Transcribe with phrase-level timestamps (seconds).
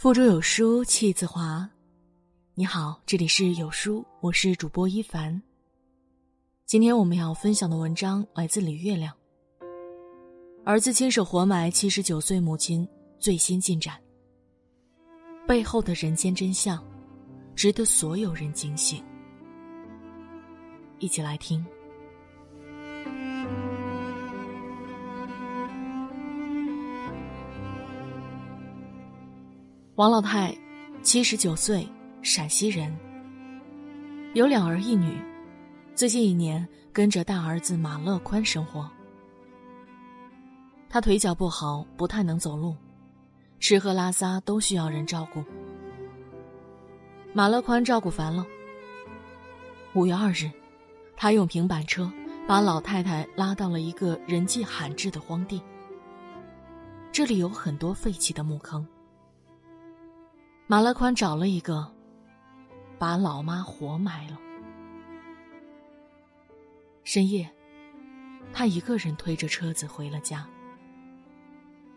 [0.00, 1.68] 腹中有书气自华。
[2.54, 5.42] 你好，这里是有书，我是主播一凡。
[6.64, 9.14] 今天我们要分享的文章来自李月亮。
[10.64, 12.88] 儿子亲手活埋七十九岁母亲
[13.18, 14.00] 最新进展，
[15.46, 16.82] 背后的人间真相，
[17.54, 19.04] 值得所有人警醒。
[20.98, 21.62] 一起来听。
[30.00, 30.56] 王老太，
[31.02, 31.86] 七十九岁，
[32.22, 32.90] 陕西人，
[34.32, 35.20] 有两儿一女，
[35.94, 38.90] 最近一年跟着大儿子马乐宽生活。
[40.88, 42.74] 他腿脚不好，不太能走路，
[43.58, 45.44] 吃喝拉撒都需要人照顾。
[47.34, 48.46] 马乐宽照顾烦了。
[49.92, 50.50] 五月二日，
[51.14, 52.10] 他用平板车
[52.48, 55.60] 把老太太拉到了一个人迹罕至的荒地，
[57.12, 58.82] 这里有很多废弃的墓坑。
[60.70, 61.84] 马乐宽找了一个，
[62.96, 64.38] 把老妈活埋了。
[67.02, 67.50] 深夜，
[68.52, 70.48] 他一个人推着车子回了家。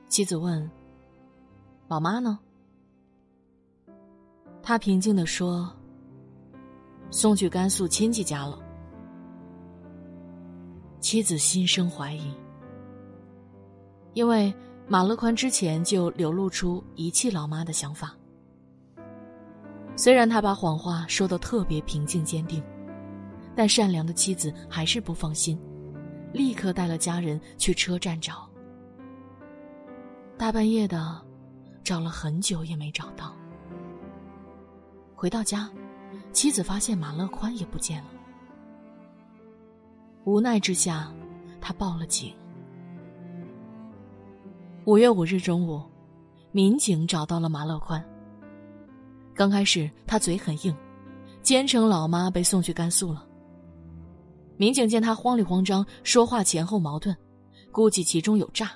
[0.07, 0.67] 妻子问
[1.87, 2.39] ：“老妈呢？”
[4.63, 5.71] 他平静的说
[7.13, 8.59] ：“送去甘肃亲戚家了。”
[10.99, 12.33] 妻子心生怀疑，
[14.15, 14.51] 因为
[14.87, 18.17] 马乐宽之前就流露出遗弃老妈的想法。
[19.95, 22.63] 虽然他把谎话说的特别平静坚定，
[23.55, 25.59] 但善良的妻子还是不放心，
[26.33, 28.49] 立刻带了家人去车站找。
[30.37, 31.21] 大半夜的，
[31.83, 33.35] 找了很久也没找到。
[35.15, 35.69] 回到家，
[36.31, 38.09] 妻子发现马乐宽也不见了。
[40.25, 41.13] 无奈之下，
[41.61, 42.33] 他报了警。
[44.85, 45.81] 五月五日中午，
[46.51, 48.03] 民警找到了马乐宽。
[49.35, 50.75] 刚开始他嘴很硬，
[51.41, 53.25] 坚称老妈被送去甘肃了。
[54.57, 57.15] 民警见他慌里慌张，说话前后矛盾，
[57.71, 58.71] 估计其中有诈。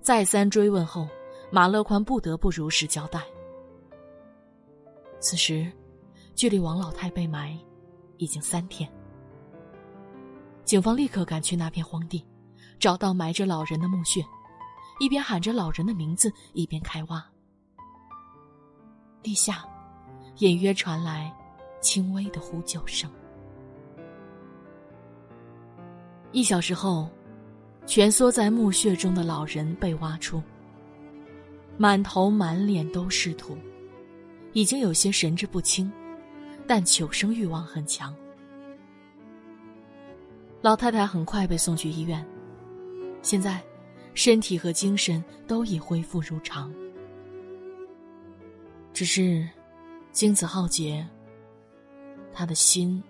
[0.00, 1.08] 再三追问后，
[1.50, 3.20] 马乐宽不得不如实交代。
[5.18, 5.70] 此时，
[6.36, 7.58] 距离王老太被埋
[8.18, 8.88] 已经三天。
[10.64, 12.24] 警方立刻赶去那片荒地，
[12.78, 14.24] 找到埋着老人的墓穴，
[15.00, 17.24] 一边喊着老人的名字，一边开挖。
[19.26, 19.66] 地下，
[20.38, 21.34] 隐约传来
[21.80, 23.10] 轻微的呼救声。
[26.30, 27.10] 一小时后，
[27.86, 30.40] 蜷缩在墓穴中的老人被挖出，
[31.76, 33.58] 满头满脸都是土，
[34.52, 35.90] 已经有些神志不清，
[36.64, 38.14] 但求生欲望很强。
[40.62, 42.24] 老太太很快被送去医院，
[43.22, 43.60] 现在
[44.14, 46.72] 身体和精神都已恢复如常。
[48.96, 49.46] 只是，
[50.10, 51.06] 精子浩劫，
[52.32, 53.02] 他的心，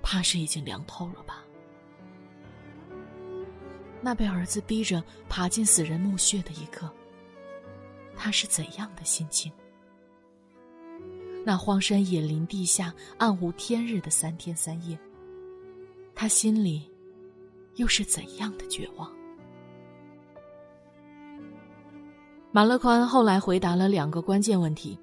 [0.00, 1.42] 怕是已经凉透了吧？
[4.00, 6.88] 那被儿子逼着爬进死人墓穴的一刻，
[8.16, 9.50] 他是怎样的心情？
[11.44, 14.96] 那荒山野林地下暗无天日的三天三夜，
[16.14, 16.88] 他心里
[17.74, 19.12] 又是怎样的绝望？
[22.52, 24.96] 马乐宽后来回答了两个关键问题。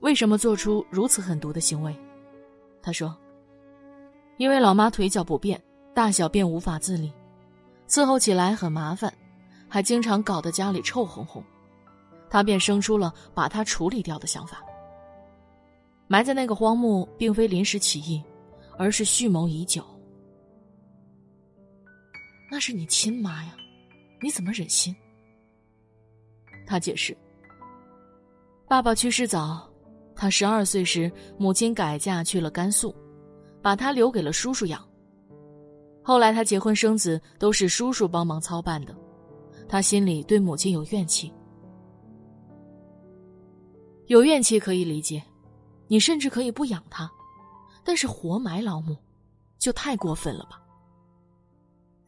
[0.00, 1.94] 为什么做出如此狠毒的行为？
[2.80, 3.16] 他说
[4.38, 5.60] ：“因为老妈腿脚不便，
[5.92, 7.12] 大小便无法自理，
[7.88, 9.12] 伺候起来很麻烦，
[9.68, 11.42] 还经常搞得家里臭烘烘，
[12.30, 14.62] 他便生出了把她处理掉的想法。
[16.06, 18.22] 埋在那个荒墓，并非临时起意，
[18.78, 19.84] 而是蓄谋已久。
[22.50, 23.54] 那是你亲妈呀，
[24.22, 24.94] 你怎么忍心？”
[26.64, 27.14] 他解释
[28.68, 29.67] ：“爸爸去世早。”
[30.20, 32.92] 他十二岁时，母亲改嫁去了甘肃，
[33.62, 34.84] 把他留给了叔叔养。
[36.02, 38.92] 后来他结婚生子都是叔叔帮忙操办的，
[39.68, 41.32] 他心里对母亲有怨气。
[44.06, 45.22] 有怨气可以理解，
[45.86, 47.08] 你甚至可以不养他，
[47.84, 48.96] 但是活埋老母，
[49.56, 50.60] 就太过分了吧？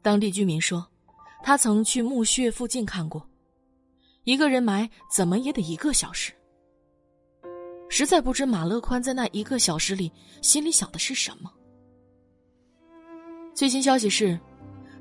[0.02, 0.84] 当地居民说，
[1.44, 3.24] 他曾去墓穴附近看过，
[4.24, 6.32] 一个人埋怎么也得一个小时。
[7.90, 10.10] 实在不知马乐宽在那一个小时里
[10.40, 11.52] 心里想的是什么。
[13.52, 14.38] 最新消息是，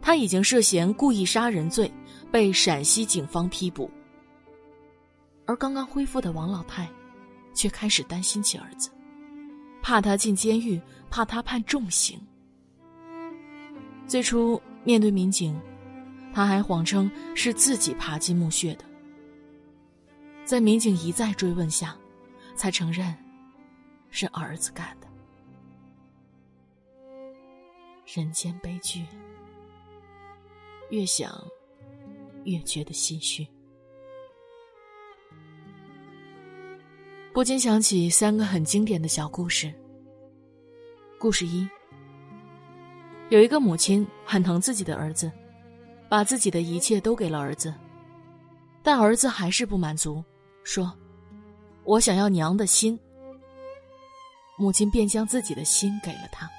[0.01, 1.89] 他已经涉嫌故意杀人罪，
[2.31, 3.89] 被陕西警方批捕。
[5.45, 6.89] 而刚刚恢复的王老太，
[7.53, 8.89] 却开始担心起儿子，
[9.83, 10.81] 怕他进监狱，
[11.11, 12.19] 怕他判重刑。
[14.07, 15.57] 最初面对民警，
[16.33, 18.83] 他还谎称是自己爬进墓穴的。
[20.43, 21.95] 在民警一再追问下，
[22.59, 23.15] 才承认
[24.09, 25.07] 是儿子干的。
[28.05, 29.05] 人间悲剧，
[30.89, 31.41] 越想
[32.43, 33.47] 越觉得唏嘘，
[37.31, 39.73] 不禁想起三个很经典的小故事。
[41.17, 41.65] 故事一：
[43.29, 45.31] 有一个母亲很疼自己的儿子，
[46.09, 47.73] 把自己的一切都给了儿子，
[48.83, 50.21] 但儿子还是不满足，
[50.65, 50.93] 说
[51.83, 52.97] ：“我想要娘的心。”
[54.57, 56.49] 母亲便将自己的心给了他。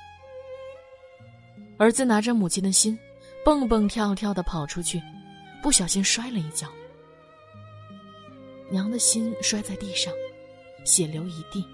[1.78, 2.98] 儿子拿着母亲的心，
[3.44, 5.00] 蹦蹦跳跳的跑出去，
[5.62, 6.66] 不小心摔了一跤，
[8.70, 10.12] 娘的心摔在地上，
[10.84, 11.66] 血流一地。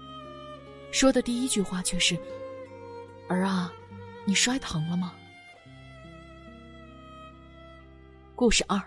[0.91, 2.17] 说的第一句话却是
[3.29, 3.71] ：“儿啊，
[4.25, 5.13] 你摔疼了吗？”
[8.35, 8.81] 故事二：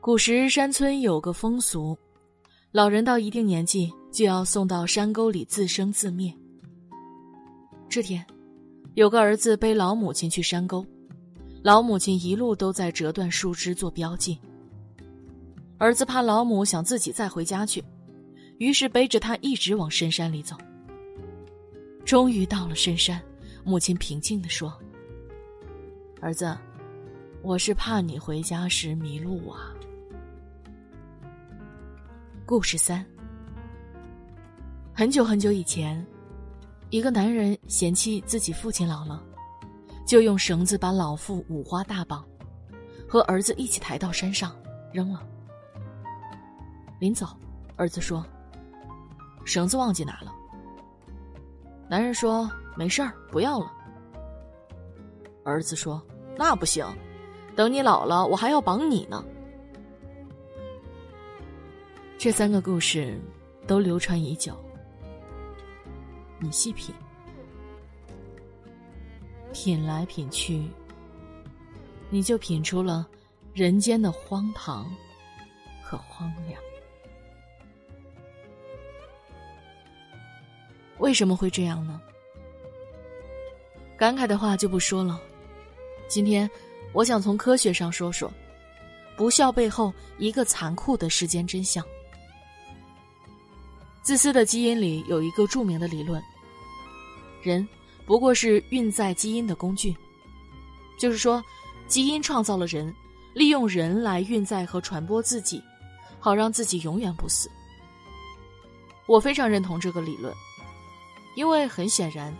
[0.00, 1.96] 古时山村有个风俗，
[2.74, 6.34] 老人到一定年纪就要送到山沟里自生自灭。
[7.88, 8.26] 这天。
[8.94, 10.84] 有个儿子背老母亲去山沟，
[11.62, 14.38] 老母亲一路都在折断树枝做标记。
[15.78, 17.82] 儿子怕老母想自己再回家去，
[18.58, 20.56] 于是背着他一直往深山里走。
[22.04, 23.20] 终于到了深山，
[23.64, 24.72] 母亲平静地说
[26.20, 26.56] ：“儿子，
[27.40, 29.72] 我是怕你回家时迷路啊。”
[32.46, 33.02] 故事三：
[34.92, 36.06] 很久很久以前。
[36.90, 39.22] 一个男人嫌弃自己父亲老了，
[40.06, 42.22] 就用绳子把老父五花大绑，
[43.08, 44.54] 和儿子一起抬到山上
[44.92, 45.26] 扔了。
[47.00, 47.26] 临走，
[47.76, 48.22] 儿子说
[49.46, 50.30] ：“绳子忘记拿了。”
[51.88, 53.72] 男人说：“没事儿，不要了。”
[55.44, 56.00] 儿子说
[56.36, 56.86] ：“那不行，
[57.56, 59.24] 等你老了，我还要绑你呢。”
[62.24, 63.20] 这三个故事
[63.66, 64.58] 都流传已久。
[66.38, 66.94] 你细品，
[69.52, 70.66] 品来品去，
[72.08, 73.06] 你就品出了
[73.52, 74.90] 人间的荒唐
[75.82, 76.58] 和荒凉。
[80.96, 82.00] 为什么会这样呢？
[83.98, 85.20] 感慨的话就不说了。
[86.08, 86.50] 今天，
[86.94, 88.32] 我想从科学上说说
[89.14, 91.84] 不孝背后一个残酷的世间真相。
[94.04, 96.22] 自私的基因里有一个著名的理论：
[97.40, 97.66] 人
[98.04, 99.96] 不过是运载基因的工具，
[100.98, 101.42] 就是说，
[101.86, 102.94] 基因创造了人，
[103.32, 105.62] 利用人来运载和传播自己，
[106.20, 107.50] 好让自己永远不死。
[109.06, 110.34] 我非常认同这个理论，
[111.34, 112.30] 因为很显然，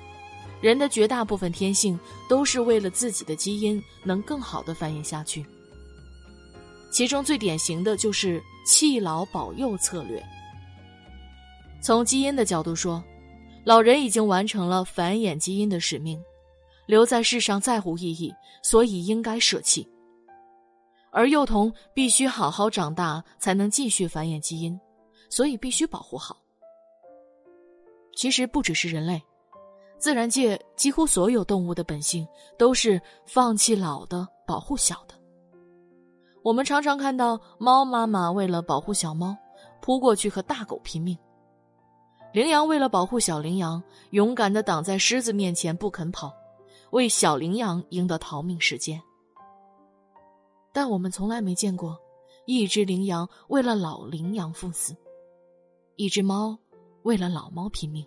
[0.60, 5.42] 人的绝大部分天性都是为了自己的基因能更好的繁衍下去，
[6.92, 10.22] 其中最典型的就是弃老保幼策略。
[11.84, 13.04] 从基因的角度说，
[13.62, 16.18] 老人已经完成了繁衍基因的使命，
[16.86, 19.86] 留在世上再无意义，所以应该舍弃。
[21.10, 24.80] 而幼童必须好好长大，才能继续繁衍基因，
[25.28, 26.34] 所以必须保护好。
[28.16, 29.22] 其实不只是人类，
[29.98, 32.26] 自然界几乎所有动物的本性
[32.56, 35.14] 都是放弃老的，保护小的。
[36.42, 39.36] 我们常常看到猫妈妈为了保护小猫，
[39.82, 41.14] 扑过去和大狗拼命。
[42.34, 46.34] 羚羊为了保护小羚羊，勇敢的挡在狮子面前不肯跑，
[46.90, 49.00] 为小羚羊赢得逃命时间。
[50.72, 51.96] 但我们从来没见过
[52.44, 54.96] 一只羚羊为了老羚羊赴死，
[55.94, 56.58] 一只猫
[57.04, 58.04] 为了老猫拼命。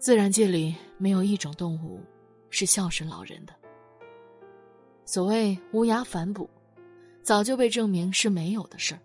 [0.00, 2.00] 自然界里没有一种动物
[2.50, 3.54] 是孝顺老人的。
[5.04, 6.50] 所谓无涯反哺，
[7.22, 9.00] 早就被证明是没有的事儿。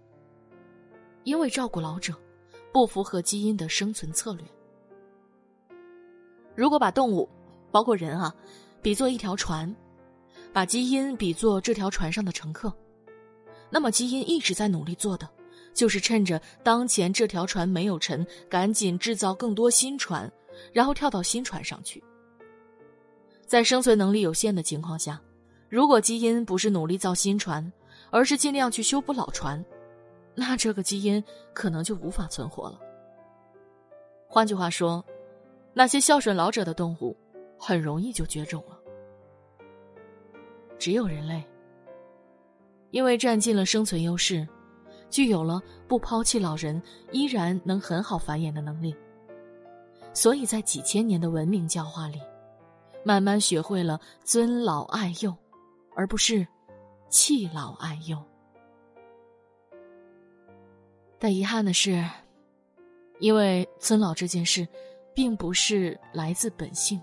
[1.23, 2.11] 因为照顾老者。
[2.73, 4.45] 不符合基因的生存策略。
[6.55, 7.29] 如果把动物，
[7.71, 8.33] 包括人啊，
[8.81, 9.73] 比作一条船，
[10.51, 12.73] 把基因比作这条船上的乘客，
[13.69, 15.29] 那么基因一直在努力做的，
[15.73, 20.31] 就是趁着当前这条船没有沉，赶紧制造更多新船，
[20.73, 22.03] 然后跳到新船上去。
[23.45, 25.21] 在生存能力有限的情况下，
[25.69, 27.71] 如果基因不是努力造新船，
[28.09, 29.63] 而是尽量去修补老船。
[30.35, 31.23] 那这个基因
[31.53, 32.79] 可能就无法存活了。
[34.27, 35.03] 换句话说，
[35.73, 37.15] 那些孝顺老者的动物，
[37.59, 38.79] 很容易就绝种了。
[40.79, 41.43] 只有人类，
[42.91, 44.47] 因为占尽了生存优势，
[45.09, 48.95] 具有了不抛弃老人依然能很好繁衍的能力，
[50.13, 52.19] 所以在几千年的文明教化里，
[53.05, 55.33] 慢慢学会了尊老爱幼，
[55.95, 56.45] 而不是
[57.07, 58.17] 弃老爱幼。
[61.23, 62.03] 但遗憾的是，
[63.19, 64.67] 因为尊老这件事，
[65.13, 67.01] 并不是来自本性，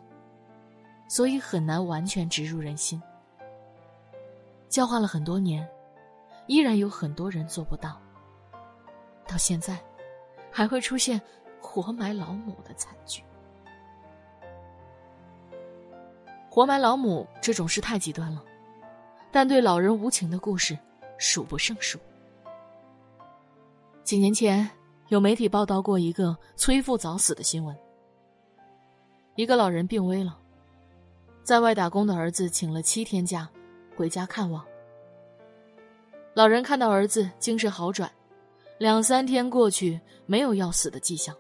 [1.09, 3.03] 所以很难完全植入人心。
[4.69, 5.67] 教化了很多年，
[6.47, 7.99] 依然有很多人做不到。
[9.27, 9.83] 到现在，
[10.53, 11.19] 还会出现
[11.59, 13.25] 活埋老母的惨剧。
[16.51, 18.45] 活埋老母这种事太极端了，
[19.33, 20.79] 但对老人无情的故事
[21.17, 21.99] 数不胜数。
[24.11, 24.69] 几年前，
[25.07, 27.73] 有媒体报道过一个催父早死的新闻。
[29.37, 30.37] 一个老人病危了，
[31.45, 33.49] 在外打工的儿子请了七天假，
[33.97, 34.67] 回家看望。
[36.35, 38.11] 老人看到儿子精神好转，
[38.79, 41.33] 两三天过去没有要死的迹象。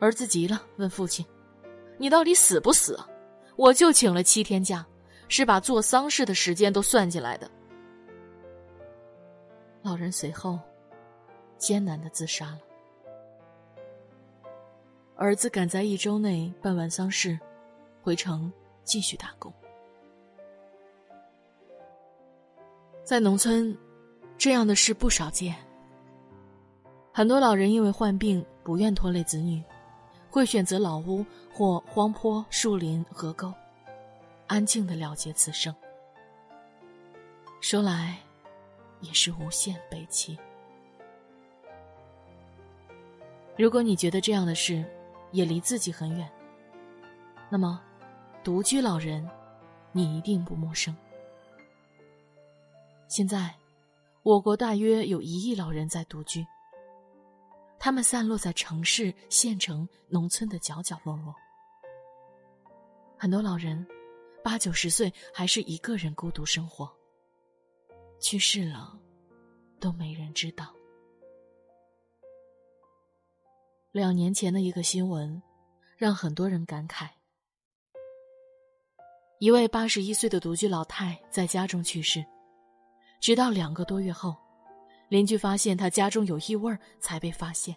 [0.00, 1.24] 儿子急了，问父亲
[1.98, 3.08] ：“你到底死不死啊？”
[3.54, 4.84] 我就请了七天假，
[5.28, 7.48] 是把做丧事的时间都算进来的。
[9.82, 10.58] 老人随后
[11.60, 12.58] 艰难的自杀了。
[15.14, 17.38] 儿子赶在一周内办完丧事，
[18.02, 18.52] 回城
[18.82, 19.52] 继续打工。
[23.04, 23.78] 在农村，
[24.36, 25.54] 这样的事不少见。
[27.12, 29.62] 很多老人因为患病不愿拖累子女。
[30.32, 33.52] 会选择老屋或荒坡、树林、河沟，
[34.46, 35.74] 安静的了结此生。
[37.60, 38.16] 说来，
[39.00, 40.38] 也是无限悲戚。
[43.60, 44.82] 如果你觉得这样的事
[45.32, 46.32] 也离自己很远，
[47.50, 47.78] 那么，
[48.42, 49.28] 独居老人，
[49.92, 50.96] 你一定不陌生。
[53.06, 53.54] 现在，
[54.22, 56.42] 我国大约有一亿老人在独居。
[57.78, 61.34] 他们散落在城市、县城、农村的角角落落。
[63.18, 63.86] 很多老人
[64.42, 66.90] 八九十岁还是一个人孤独生活。
[68.22, 68.98] 去世了，
[69.78, 70.74] 都没人知道。
[73.92, 75.42] 两年前的一个新闻，
[75.96, 77.08] 让很多人感慨：
[79.40, 82.24] 一位八十一岁的独居老太在家中去世，
[83.20, 84.36] 直到两个多月后。
[85.08, 87.74] 邻居发现她家中有异味才被发现。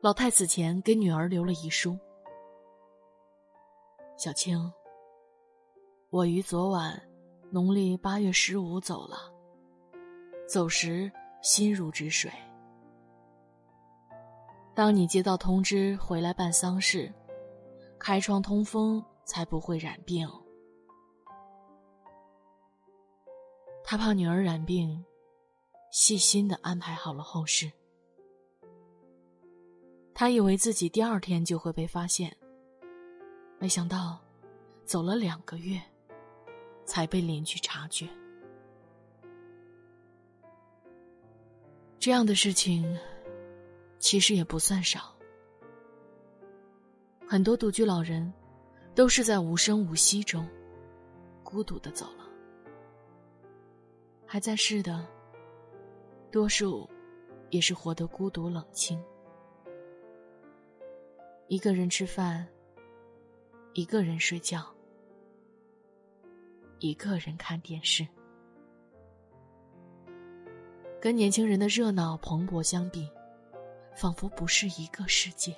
[0.00, 1.98] 老太死前给女儿留了遗书
[4.16, 4.72] ：“小青，
[6.10, 7.02] 我于昨晚
[7.50, 9.18] 农历八月十五走了，
[10.46, 11.10] 走时
[11.42, 12.30] 心如止水。
[14.78, 17.12] 当你接到通知回来办丧事，
[17.98, 20.24] 开窗通风才不会染病。”
[23.82, 25.04] 他怕女儿染病。
[25.90, 27.72] 细心的安排好了后事。
[30.14, 32.36] 他以为自己第二天就会被发现，
[33.58, 34.20] 没想到
[34.84, 35.80] 走了两个月，
[36.84, 38.06] 才被邻居察觉。
[41.98, 42.96] 这样的事情
[43.98, 45.14] 其实也不算少，
[47.26, 48.32] 很多独居老人
[48.94, 50.48] 都是在无声无息中
[51.42, 52.28] 孤独的走了，
[54.26, 55.06] 还在世的。
[56.30, 56.86] 多数
[57.48, 59.02] 也是活得孤独冷清，
[61.46, 62.46] 一个人吃饭，
[63.72, 64.66] 一个人睡觉，
[66.80, 68.06] 一个人看电视，
[71.00, 73.10] 跟年轻人的热闹蓬勃相比，
[73.98, 75.52] 仿佛不是一个世界。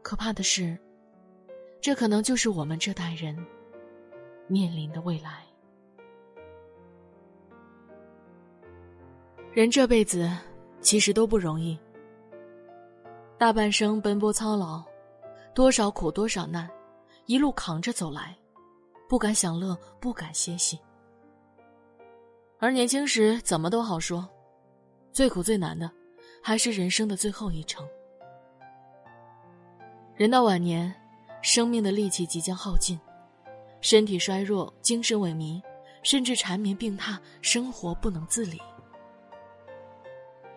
[0.00, 0.78] 可怕的是，
[1.80, 3.36] 这可能就是我们这代人
[4.46, 5.44] 面临的未来。
[9.52, 10.30] 人这辈子
[10.80, 11.76] 其实都不容易，
[13.36, 14.80] 大半生奔波操劳，
[15.52, 16.70] 多少苦多少难，
[17.26, 18.38] 一路扛着走来，
[19.08, 20.78] 不敢享乐，不敢歇息。
[22.60, 24.28] 而年轻时怎么都好说，
[25.12, 25.90] 最苦最难的，
[26.42, 27.86] 还是人生的最后一程。
[30.14, 30.94] 人到晚年，
[31.42, 32.98] 生命的力气即将耗尽，
[33.80, 35.60] 身体衰弱，精神萎靡，
[36.02, 38.60] 甚至缠绵病榻，生活不能自理。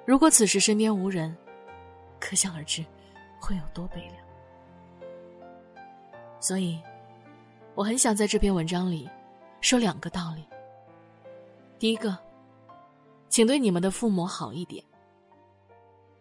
[0.05, 1.35] 如果此时身边无人，
[2.19, 2.85] 可想而知，
[3.39, 4.15] 会有多悲凉。
[6.39, 6.79] 所以，
[7.73, 9.09] 我很想在这篇文章里
[9.61, 10.45] 说两个道理。
[11.79, 12.17] 第一个，
[13.33, 14.85] 请对你们的父母好一点。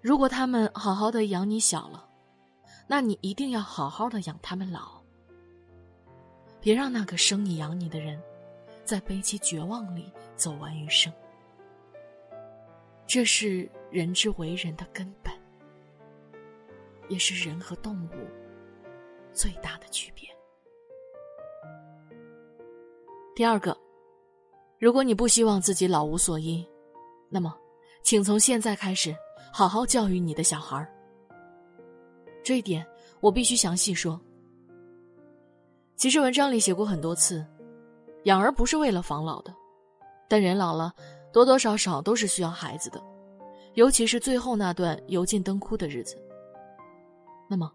[0.01, 2.09] 如果他们好好的养你小了，
[2.87, 4.99] 那你一定要好好的养他们老。
[6.59, 8.19] 别让那个生你养你的人，
[8.83, 11.13] 在悲戚绝望里走完余生。
[13.07, 15.35] 这是人之为人的根本，
[17.11, 18.09] 也是人和动物
[19.35, 20.27] 最大的区别。
[23.37, 23.77] 第二个，
[24.79, 26.67] 如果你不希望自己老无所依，
[27.35, 27.57] 那么，
[28.03, 29.17] 请从现在开始
[29.51, 30.87] 好好教育你的小孩
[32.45, 32.87] 这一点
[33.21, 34.21] 我必须详细说。
[35.97, 37.43] 其实文章里写过很多次，
[38.25, 39.55] 养儿不是为了防老的，
[40.29, 40.93] 但人老了，
[41.33, 43.03] 多多少少都是需要孩子的，
[43.75, 46.21] 尤其是最后那段油尽灯枯的日子。
[47.49, 47.73] 那么，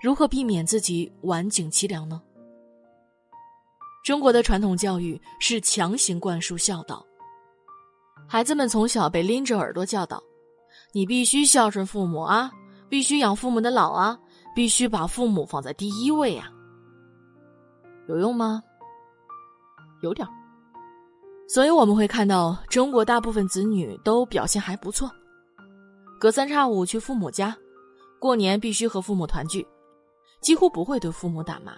[0.00, 2.22] 如何避免自己晚景凄凉呢？
[4.04, 7.04] 中国的传统教育是强行灌输孝道，
[8.32, 10.18] 孩子们从小被拎着耳朵教导
[10.94, 12.50] ：“你必须孝顺父母啊，
[12.88, 14.18] 必须养父母的老啊，
[14.54, 16.50] 必须把父母放在第一位啊。”
[18.08, 18.62] 有用吗？
[20.02, 20.26] 有点
[21.46, 25.10] 所以我们会看到，中国大部分子女都表现还不错，
[26.18, 27.54] 隔三差五去父母家，
[28.18, 29.68] 过年必须和父母团聚，
[30.40, 31.74] 几乎不会对父母打骂。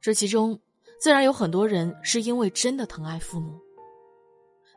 [0.00, 0.58] 这其中，
[1.00, 3.56] 自然有很多人是因为真的疼爱父母，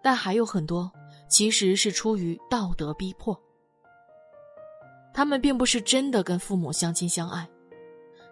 [0.04, 0.92] 但还有很多
[1.28, 3.36] 其实是出于道德逼迫。
[5.14, 7.50] 他们并不是真的跟父母相亲相爱，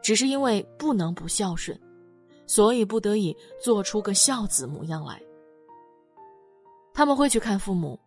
[0.03, 1.79] 只是因为不能不孝顺，
[2.45, 5.19] 所以不得已做出个孝子模样来。
[6.93, 7.99] 他们会去看父母，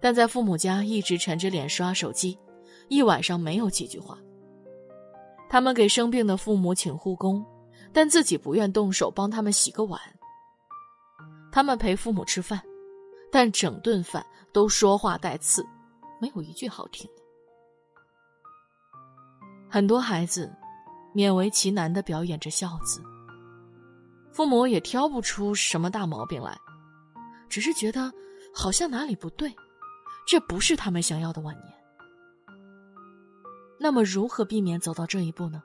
[0.00, 2.38] 但在父母家一直沉着脸刷手机，
[2.88, 4.18] 一晚上没有几句话。
[5.50, 7.44] 他们给生病的父母请护工。
[7.90, 9.98] 但自己不愿动手帮他们洗个碗。
[11.50, 12.62] 他们陪父母吃饭，
[13.30, 15.66] 但整顿饭都说话带刺，
[16.20, 17.22] 没有一句好听的。
[19.68, 20.50] 很多孩子
[21.14, 23.02] 勉为其难的表演着孝子，
[24.32, 26.58] 父母也挑不出什么大毛病来，
[27.48, 28.10] 只是觉得
[28.54, 29.54] 好像哪里不对，
[30.26, 31.74] 这不是他们想要的晚年。
[33.78, 35.62] 那么，如何避免走到这一步呢？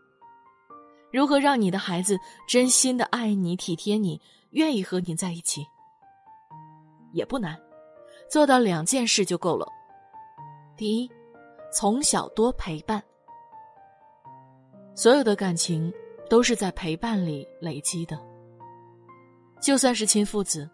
[1.12, 2.18] 如何让你的孩子
[2.48, 4.20] 真心的爱你、体贴你、
[4.52, 5.66] 愿意和你在一起？
[7.14, 7.58] 也不难，
[8.30, 9.66] 做到两件事就够了。
[10.76, 11.10] 第一，
[11.72, 13.02] 从小多陪伴。
[14.96, 15.92] 所有的感情
[16.30, 18.20] 都是在陪伴里累积的。
[19.62, 20.70] 就算是亲父子，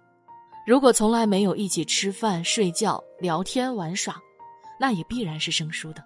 [0.66, 4.16] 如果从来没有一起吃饭、睡觉、聊天、玩耍，
[4.80, 6.04] 那也必然是生疏的。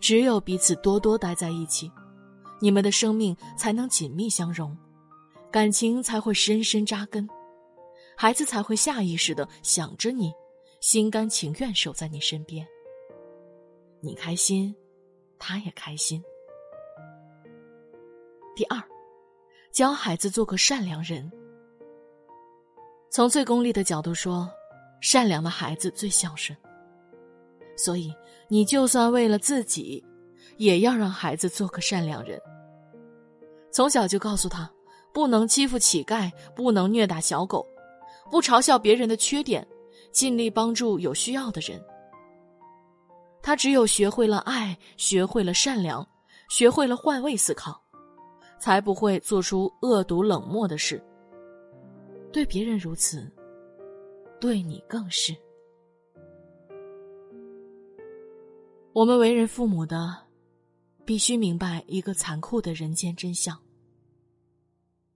[0.00, 1.90] 只有彼此多多待在一起。
[2.60, 4.76] 你们的生命才能紧密相融，
[5.48, 7.28] 感情才会深深扎根，
[8.20, 10.32] 孩子才会下意识的想着你，
[10.80, 12.66] 心甘情愿守在你身边。
[14.00, 14.74] 你开心，
[15.38, 16.20] 他也开心。
[18.56, 18.82] 第二，
[19.70, 21.30] 教孩子做个善良人。
[23.08, 24.50] 从最功利的角度说，
[25.00, 26.58] 善良的孩子最孝顺。
[27.76, 28.12] 所以，
[28.48, 30.04] 你就算为了自己。
[30.56, 32.40] 也要让孩子做个善良人。
[33.70, 34.68] 从小就告诉他，
[35.14, 37.64] 不能欺负乞丐，不能虐打小狗，
[38.30, 39.66] 不嘲笑别人的缺点，
[40.12, 41.82] 尽力帮助有需要的人。
[43.42, 46.06] 他只有学会了爱，学会了善良，
[46.48, 47.80] 学会了换位思考，
[48.58, 51.02] 才不会做出恶毒冷漠的事。
[52.32, 53.30] 对别人如此，
[54.40, 55.34] 对你更是。
[58.92, 60.28] 我们为人父母的。
[61.04, 63.58] 必须明白一个残酷的人间真相：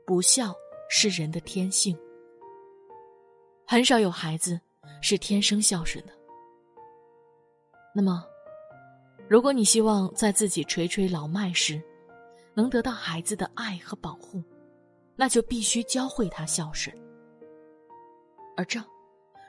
[0.06, 0.54] 不孝
[0.88, 1.94] 是人的天性。
[3.72, 4.60] 很少有孩子
[5.00, 6.12] 是天生孝顺的。
[7.94, 8.22] 那么，
[9.26, 11.82] 如果你希望在自己垂垂老迈时，
[12.52, 14.42] 能得到孩子的爱和保护，
[15.16, 16.94] 那就必须教会他孝顺。
[18.58, 18.78] 而这，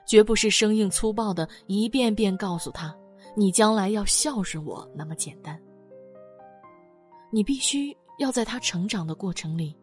[0.07, 2.97] 绝不是生硬粗暴的一遍遍告诉他
[3.35, 5.61] “你将来要孝顺我”那么简单。
[7.29, 9.75] 你必须要在他成长的过程里，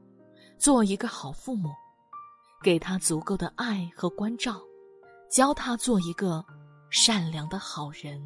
[0.56, 1.68] 做一个好父母，
[2.62, 4.60] 给他足够的爱和关照，
[5.30, 6.44] 教他做一个
[6.90, 8.20] 善良的好人。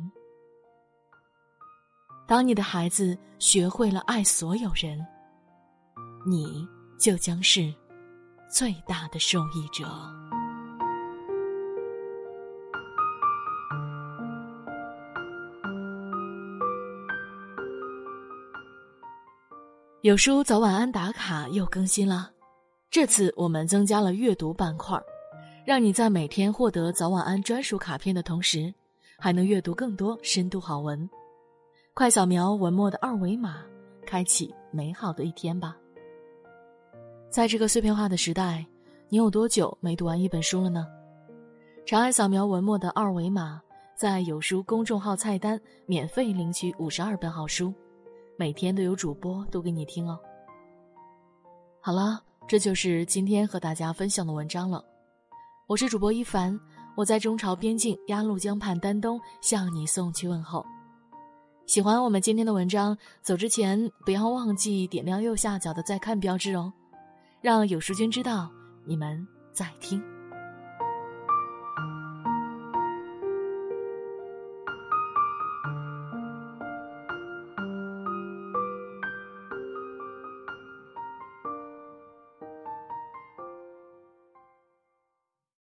[2.26, 4.98] 当你的孩子学会了爱所有人，
[6.26, 6.66] 你
[6.98, 7.72] 就将是
[8.50, 9.84] 最大的受益者。
[20.02, 22.30] 有书早晚安打卡又更新了，
[22.94, 24.96] 这次我们增加了阅读板块，
[25.64, 28.72] 让你在每天获得早晚安专属卡片的同时，
[29.18, 31.10] 还能阅读更多深度好文。
[31.92, 33.64] 快扫描文末的二维码，
[34.06, 35.76] 开启美好的一天吧。
[37.30, 38.64] 在这个碎片化的时代，
[39.08, 40.86] 你有多久没读完一本书了呢？
[41.84, 43.60] 长按扫描文末的二维码，
[43.96, 47.74] 在有书公众号菜单免费领取五十二本好书。
[48.36, 50.16] 每天都有主播读给你听哦。
[51.80, 54.84] 好了，这就是今天和大家分享的文章了。
[55.66, 56.58] 我是主播一凡，
[56.94, 60.64] 我在中朝边境鸭绿江畔丹东向你送去问候。
[61.66, 66.70] 喜欢我们今天的文章，走之前不要忘记点亮右下角的再看标志哦，
[67.40, 68.50] 让有书君知道
[68.86, 70.13] 你们在听。